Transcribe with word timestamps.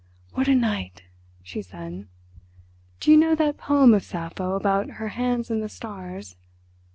"What 0.33 0.47
a 0.47 0.55
night!" 0.55 1.03
she 1.43 1.61
said. 1.61 2.07
"Do 2.99 3.11
you 3.11 3.17
know 3.17 3.35
that 3.35 3.57
poem 3.59 3.93
of 3.93 4.01
Sappho 4.01 4.55
about 4.55 4.89
her 4.93 5.09
hands 5.09 5.51
in 5.51 5.59
the 5.59 5.69
stars.... 5.69 6.35